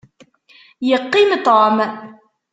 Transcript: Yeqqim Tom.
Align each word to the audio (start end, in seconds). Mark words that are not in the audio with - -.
Yeqqim 0.89 1.29
Tom. 1.45 1.77